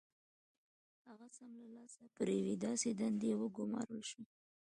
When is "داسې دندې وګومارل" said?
2.65-4.01